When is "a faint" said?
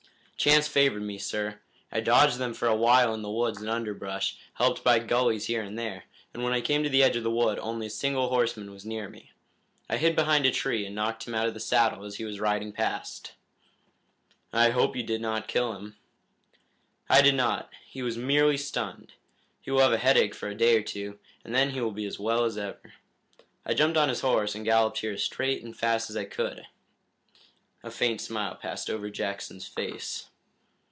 27.83-28.21